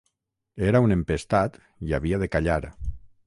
Era 0.69 0.81
un 0.85 0.95
empestat 0.95 1.59
i 1.89 1.95
havia 1.99 2.21
de 2.25 2.31
callar. 2.37 2.61